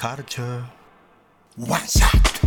[0.00, 0.64] culture.
[1.56, 2.40] One shot.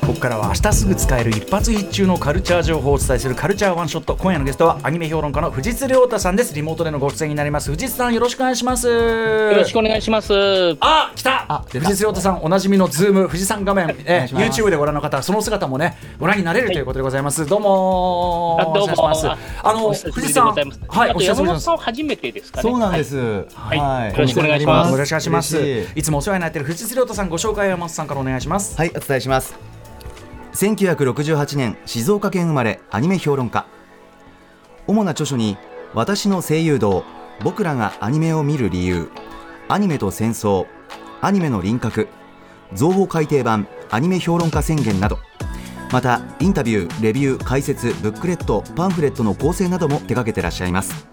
[0.00, 4.16] ここからは明日すぐ使える一発必中のカルチャー情報をお伝えするカルチャーワンショット。
[4.16, 6.54] 今夜のゲストはアニメ評論家の藤津亮太さんです。
[6.54, 7.70] リモートでのご出演になります。
[7.70, 8.88] 藤津さんよろしくお願いします。
[8.88, 8.92] よ
[9.52, 10.76] よろしくお願いします。
[10.80, 11.46] あ来た。
[11.48, 14.62] あ藤津亮太さんおなじみのズーム富士山画面、お願いします。
[14.62, 19.26] YouTube でご覧の方その姿もねご覧になれるということでございます、どうもあどうもお願いします。
[19.28, 20.54] あの藤津さん。
[20.54, 21.64] はいお久しぶりです。
[21.64, 22.70] さん初めてですかね。
[22.70, 23.16] そうなんです。
[23.54, 23.78] はい。
[23.78, 24.10] はい。
[24.12, 24.92] よろしくお願いします。
[24.92, 25.58] よろしくお願いします。
[25.60, 25.84] い。
[25.94, 28.76] いつもお世話になっている藤津亮太さんご紹介は山本さんからお願いします。
[28.76, 29.51] はい、お伝えします。
[30.62, 33.66] 1968年静岡県生まれアニメ評論家。
[34.86, 35.58] 主な著書に
[35.92, 37.02] 「私の声優道
[37.42, 39.10] 僕らがアニメを見る理由」
[39.68, 40.66] 「アニメと戦争」
[41.20, 42.06] 「アニメの輪郭」
[42.74, 45.18] 「造語改訂版アニメ評論家宣言」など。
[45.90, 51.08] またインタビューレビュー解説ブックレットパンフレットの構成なども手掛けてらっしゃいます。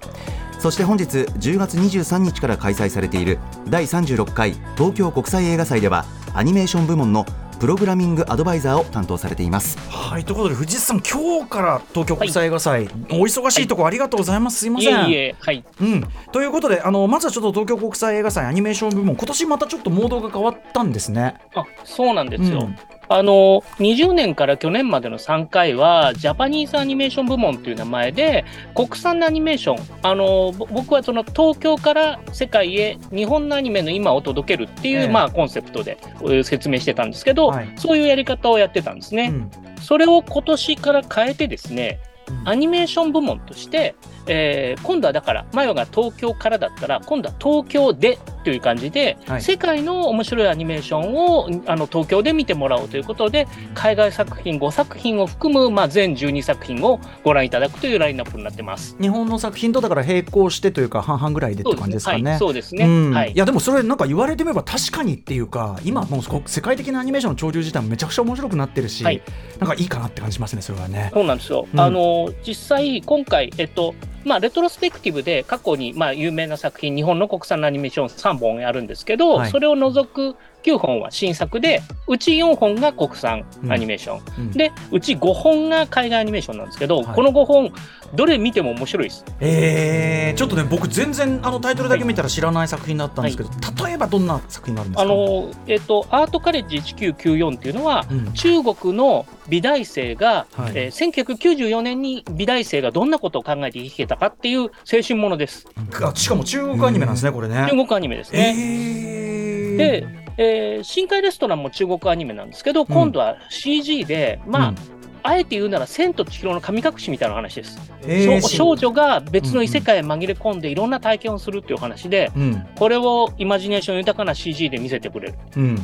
[0.59, 6.05] そして本日10月23日から開催されている第36回東京国際映画祭では
[6.35, 7.25] アニメーション部門の
[7.59, 9.77] プログラミングアドバイザーを担当されています。
[9.89, 14.59] はいということで藤津さん今日から東京国際映画祭、お忙しいところありがとうございます。
[14.59, 15.05] すいまいせん。
[15.07, 15.63] えいえ、はい。
[15.81, 21.35] うん、ということであのまずはちょっと東京国際映画祭アニメーション部門今年またちょっとモードが変わったんですね。
[21.53, 22.61] あ、そうなんですよ。
[22.61, 35.09] うんあの、20年から去年までの3回は、ジャパニーズアニメーション部門という名前で、国産のアニメーション、あの、ぼ僕はその東京から世界へ日本のアニメの今を届けるっていう、ええ。
[35.09, 37.73] まあコンセプトでえー説明してたんですけど、はい。
[37.77, 39.29] そういうやり方をやってたんですね。
[39.29, 39.51] うん。
[39.81, 42.49] それを今年から変えてですね、うん。
[42.49, 43.95] アニメーション部門として、
[44.27, 58.95] えー今度はだから、前が東京からだったら、今度は東京でという感じで、はい世界の面白いアニメーションをあの東京で見てもらおうということで、海外作品5作品を含む、まあ、全12作品をご覧いただくというラインナップになってます。
[59.01, 62.31] 日本の作品とだから並行してというか半々ぐらいでって感じですかね。
[62.31, 62.85] はい、そうですね。
[62.85, 69.21] うんはいい、やでもそれなんか言われてみれば確かにっていうか今もうこ世界的なアニメーションの潮流自体もめちゃくちゃ面白くなってるし、はい
[69.59, 71.11] なんかいいかなって感じしますねそれはね。
[71.13, 71.67] そうなんですよ。
[71.71, 73.93] うんあの実際今回えっと
[74.25, 79.51] まあレトロスペクティブで過去にまあ有名な作品日本の国産のアニメーション3本あるんですけど、はい。
[79.51, 84.51] それを除く9本は新作でうち4本が国産アニメーション、うん。
[84.51, 87.15] でうち5本が海外アニメーションなんですけど、はい。
[87.15, 87.73] この5本
[88.15, 89.23] どれ見ても面白いです。
[89.39, 93.49] えー、ちょっとね僕全然あのタイトルだけ見たら知らない作品だったんですけど、
[93.85, 95.03] 例えばどんな作品があるんですか？
[95.03, 98.33] あのえっとアートカレッジ1994っていうのは、うん。
[98.33, 100.71] 中国の美大生が、はい。
[100.75, 104.69] えー1994年に美大生がどんなことを考えて生きてたかっていう青
[105.01, 105.67] 春ものです。
[106.03, 107.67] あしかも中国アニメなんですねこれね。
[107.69, 108.53] 中国アニメですね。
[108.57, 110.07] えー、で、
[110.41, 114.75] えー深海レストランも中国アニメなんですけど、今度は CG で、まあ、うん。
[115.21, 117.77] あえて言うなら、千と千尋の神隠しみたいな話です。
[118.07, 122.65] えー少少女が別の異世界へ紛れ込んで、いろんな体験をするっていう話で、うん。
[122.77, 125.35] これをイマジネーション豊かな CG で見せてくれる。
[125.57, 125.79] うん。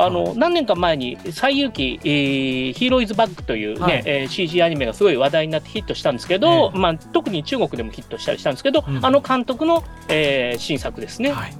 [0.00, 4.02] あの何年か前に「西遊記、えーヒーローイズバック」という、ねはい。
[4.04, 6.78] えー CG アニメがすごい話題になってヒットしたんですけど、え。
[6.78, 9.04] まあ、特に中国でもヒットしたりしたんですけど、うん。
[9.04, 11.32] あの監督の、えー新作ですね。
[11.32, 11.52] はい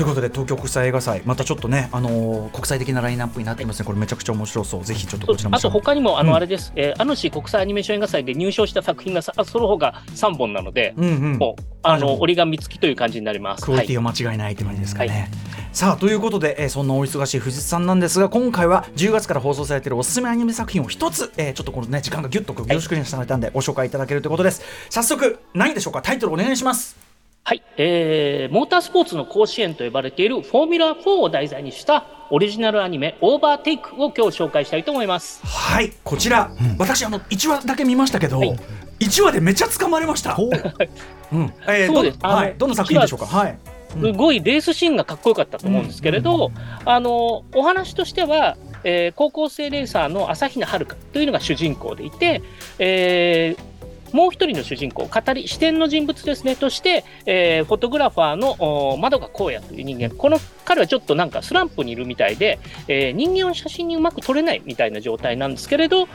[0.00, 3.84] ということで東京国際映画祭またちょっとね、あのー国際的なラインナップになっていますね。
[3.84, 4.84] これめちゃくちゃ面白そう。
[4.84, 6.28] ぜひちょっとこちらもあと他にもあうん。
[6.28, 11.36] のあれです、えー、アヌシ国際アニメーション映画祭で入賞した作品がさその他3本なので、うんうん。
[11.36, 13.60] もうああのの折り紙付きという感じになります。
[13.70, 15.08] はいクオリティは間違いないって感じですかね。
[15.08, 15.28] はい。
[15.72, 24.62] さあということで、えーそんなお忙しい藤津さんなんですが今回は10月から放送されているおすすめアニメ作品を一つ、えーちょっとこのね時間がギュッと凝縮にされたんでご紹介いただけるということです。
[24.88, 26.00] 早速何でしょうか？
[26.00, 27.09] タイトルお願いします
[27.42, 35.44] はい、えーモータースポーツの甲子園と呼ばれているフォーミュラ4を題材にしたオリジナルアニメ「オーバーテイク」を今日紹介したいと思います。
[35.44, 35.92] はい。
[36.04, 38.56] こちら、私あの1話だけ見ましたけど、はい。
[39.00, 40.42] 1話でめっちゃ掴まれました、う。
[40.44, 41.52] ん。
[41.66, 42.18] えーそうです。
[42.22, 43.26] はい、どんな作品でしょうか？
[43.26, 43.58] はい。
[43.96, 44.02] うん。
[44.02, 46.52] すごいレースシーンがかっこよかったと思うんですけれど、
[46.84, 52.42] あのお話としては、えー高校生レーサーの朝比奈遥というのが主人公でいて、
[52.78, 53.69] えー
[54.12, 62.58] もう一人の主人公、語り、視点の人物ですね、として、えーフォトグラファーの窓が荒野という人間、この彼はちょっとなんかスランプにいるみたいで、
[62.88, 66.08] えー人間を写真にうまく撮れないみたいな状態なんですけれど、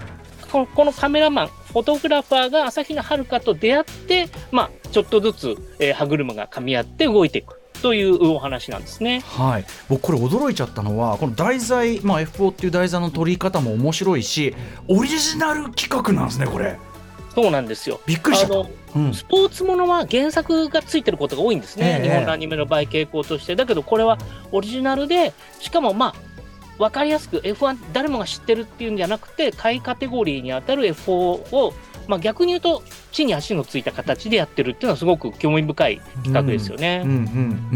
[0.51, 9.21] このカメラマン、フォトグラファーが朝比奈遥と出会って、まあ、ちょっとずつ、えー歯車が噛み合って動いていくというお話なんですね。
[9.25, 14.55] はい、僕これ驚いちゃったのはこの題材、まあ、F4 っていう題材の取り方も面白いし
[14.87, 16.77] オリジナル企画なんですねこれ。
[17.35, 17.99] そうなんですよ。
[18.05, 23.55] びっくりしたあのうんスポーツものは原作がついてることが多いんですね、ええ日本のアニメの場合傾向として。
[23.55, 24.17] だけどこれは
[24.53, 26.34] オリジナルで、しかもまあ、
[26.77, 31.73] 分かりやすく F1 誰もが知ってるっていうんじゃなくて、下位カテゴリーに当たる F4 を
[32.07, 37.01] まあ、逆に言うと地に足のついた形でやってるっていうのはすごく興味深い企画ですよね。
[37.05, 37.11] うん。
[37.11, 37.17] うん。
[37.17, 37.19] う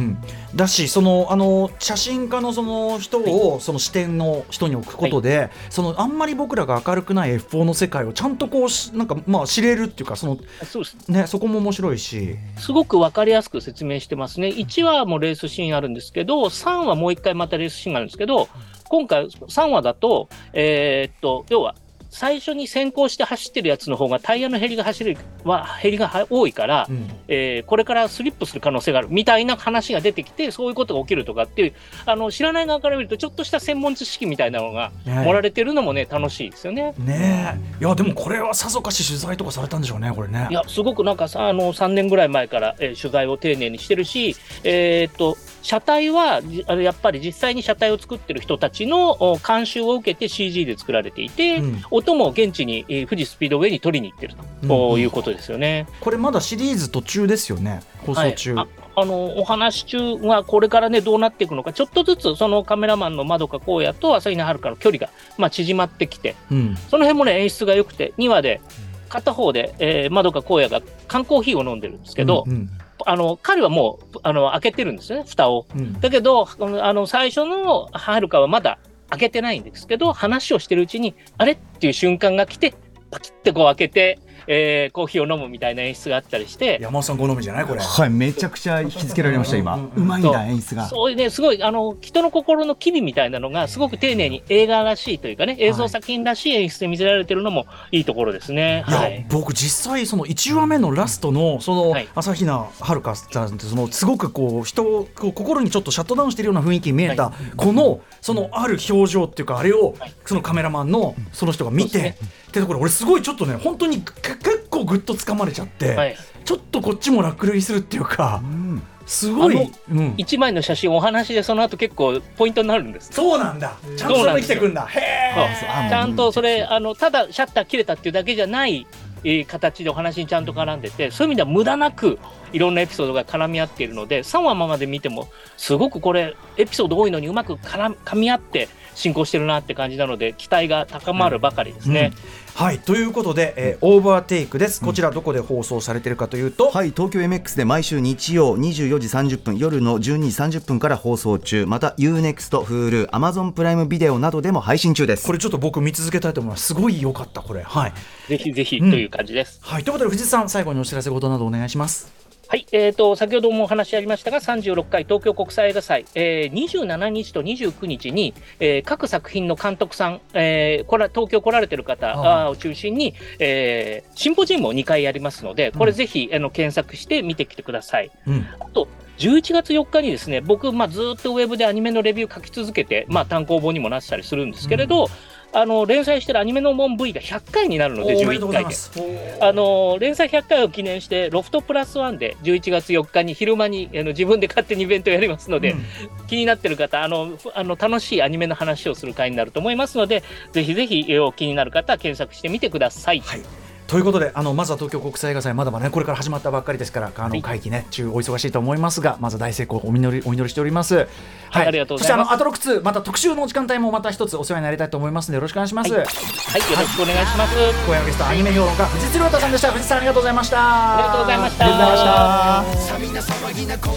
[0.02, 0.18] ん、
[0.56, 12.36] だしそのあの写真家のその人を、その視点の人に置くことで、そのあんまり僕らが明るくない F4 の世界をちゃんとこうしなんかまあ知れるっていうかそのそうねそこも面白いし。
[12.58, 14.50] すごく分かりやすく説明してますね。
[14.50, 18.50] 1話もレースシーンあるんですけど、3話もう1回またレースシーンがあるんですけど、
[18.90, 21.76] 今回3話だと、えーっと、要は、
[22.10, 27.08] 最初に先行して走ってるやつの方がタイヤの減りが走るは減りがは多いから、うん。
[27.28, 31.74] えーこれからスリップする可能性があるみたいな話が出てきてそういうことが起きるとかっていう
[32.06, 36.94] あの知らない側から見るとちょっとした専門知識みたいなのがね盛られてるのもね楽しいですよね。
[36.98, 37.84] ねえ。
[37.84, 40.48] いやでもこれはさぞかし取材とかされたんでしょうねこれね。
[40.50, 55.88] いやすごくなんかさあの3年ぐらい前から、えー取材を丁寧にしてるし、えーっと車体はやっぱり実際に車体を作ってる人たちのお監修を受けて CG で作られていて、うん音も現地に、えー富士スピードウェイに取りに行ってると、うんこういうことですよね。
[56.02, 57.82] これまだシリーズ途中ですよね。
[58.06, 61.72] 放送中、はい、ああのお話中はこれからねどうなっていくのか。
[61.74, 66.36] ちょっとずつそのカメラマンの窓か荒野と朝比奈遥の距離が、まあ、縮まってきて。
[66.52, 66.76] うん。
[66.90, 68.62] その辺もね演出が良くて2話で
[69.08, 72.70] 片方で、えー、窓か荒野が缶コーヒーを飲んでるんですけど、うん
[73.06, 75.66] あの彼はもうあの開けてるんですよね蓋を。
[75.74, 76.00] うん。
[76.00, 78.78] だけどあの最初の遥はまだ
[79.10, 81.54] 開けてないんですけど話をしてるうちにあれ？
[81.54, 82.74] っていう瞬間が来て
[83.12, 84.20] パキッてこう開けて、
[84.52, 86.80] えーコーヒーを飲むみたいな演出があったりして。
[86.82, 87.66] 山本さん好みじゃない？
[87.66, 87.80] これ。
[87.80, 89.78] はいめちゃくちゃ引き付けられました今。
[89.96, 90.88] うまいんだ演出が。
[90.88, 98.84] そういうね、すごい、あの、人の心の機微みたいなのが、すごく丁寧に映画らしいというかね、映像作品らしい演出で見せられてるのもいいところですね。
[98.88, 99.26] いや、はい。
[99.30, 102.08] 僕実際その1話目のラストのそのはい。
[102.16, 110.14] 朝比奈遥さんってそのすごくこう人をこう心にちょっとシャットダウンしているような雰囲気に見えた、このそのある表情っていうかあれをはい。
[110.26, 116.18] そのカメラマンのその人が見て、そうですってところ俺すごいちょっとね本当にけ結構ぐっと掴まれちゃって、はい。
[116.44, 118.84] ちょっとこっちも落類するっていうかうん。
[119.06, 119.72] すごい
[120.18, 123.10] 一枚の写真、お話でその後結構ポイントになるんです。
[123.12, 123.76] そうなんだ。
[123.98, 124.86] ちゃんとそれできてくんだ。
[124.86, 125.00] へ
[125.36, 128.86] えちゃんとそれ、あの、ただシャッター切れたっていうだけじゃない、
[129.24, 132.20] えー形でお話にちゃんと絡んでて、そういう意味では無駄なく、
[132.54, 142.12] いろんなエピソードが絡み合っているので、3話まで見ても、すごくこれ、エピソード多いのにうまく絡み合って進行してるなって感じなので、期待が高まるばかりですね。
[142.56, 144.82] はいということで、えーオーバーテイクです。
[144.82, 151.66] こちらどこで放送されてるかというと、はい東京 MX で毎週日曜24時30分夜の12時30分から放送中。
[151.66, 155.26] また UNEXT、Hulu、Amazon プライムビデオなどでも配信中です。
[155.26, 156.68] これちょっと僕見続けたいと思います。
[156.68, 157.64] すごい良かったこれ。
[157.64, 157.94] はい。
[158.28, 158.92] ぜひぜひうん。
[158.92, 159.60] という感じです。
[159.62, 162.19] はい、ということで藤井さん最後にお知らせ事などお願いします。
[162.50, 178.10] はい、えー、と先ほどもお話ありましたが、36回東京国際映画祭、えー、27日と29日に、えー各作品の監督さん、えーこれ東京来られてる方を中心に、えーシンポジウムを2回やりますので、これぜひ、あの検索して見てきてください。
[178.26, 178.88] うん、あと
[179.20, 185.08] 11月4日にですね僕、まあ、ずーっとウェブでアニメのレビュー書き続けて、まあ、単行本にもなってたりするんですけれど、
[185.52, 189.38] あの連載してるアニメの門 V が100回になるのでおめでとう11回で。
[189.42, 195.80] あの連載100回を記念して、ロフトプラスワンで11月4日に昼間にあの自分で勝手にイベントをやりますので、うん
[196.28, 203.20] 気になってる方あの、ふあの楽しいアニメの話をする回になると思いますので、ぜひぜひえーお気になる方は検索してみてください。
[203.22, 203.42] はい。
[203.90, 211.08] ということであのまずは東京国際映画祭まだまだねこれから始まったばっかりですからあはいの会期ね中お忙しいと思いますがまず大成功お祈りお祈りしております。
[211.50, 215.92] はいありがとうございますそしてあのアトロック2また特集の時間帯もまた一つお世話になりたいと思いますのでよろしくお願いします。
[215.92, 217.56] はいはい、よろしくお願いします。
[217.58, 219.72] 今夜のゲストアニメ評論家藤津亮太さんでした。
[219.72, 220.94] 藤津さんありがとうございました。
[220.94, 223.24] ありがとうございましたありがとうございま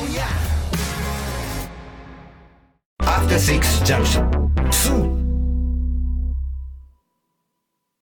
[0.00, 0.52] した。
[3.04, 4.61] After Six Junction.